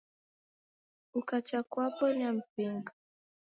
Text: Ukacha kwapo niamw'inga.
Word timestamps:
Ukacha 1.19 1.59
kwapo 1.71 2.05
niamw'inga. 2.17 2.91